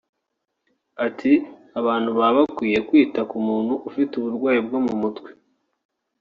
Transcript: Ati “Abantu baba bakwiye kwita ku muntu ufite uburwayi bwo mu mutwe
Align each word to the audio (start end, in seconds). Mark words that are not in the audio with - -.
Ati 1.05 1.31
“Abantu 1.79 2.09
baba 2.17 2.31
bakwiye 2.45 2.79
kwita 2.87 3.21
ku 3.29 3.37
muntu 3.47 3.73
ufite 3.89 4.11
uburwayi 4.15 4.59
bwo 4.67 4.79
mu 4.85 4.93
mutwe 5.01 5.29